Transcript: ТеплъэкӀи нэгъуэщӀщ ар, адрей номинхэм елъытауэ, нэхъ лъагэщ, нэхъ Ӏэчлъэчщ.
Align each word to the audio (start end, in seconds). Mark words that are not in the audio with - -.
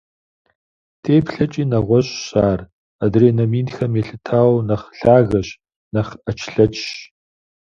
ТеплъэкӀи 1.03 1.63
нэгъуэщӀщ 1.69 2.25
ар, 2.49 2.59
адрей 3.03 3.33
номинхэм 3.37 3.91
елъытауэ, 3.99 4.57
нэхъ 4.67 4.87
лъагэщ, 4.99 5.47
нэхъ 5.93 6.13
Ӏэчлъэчщ. 6.23 6.83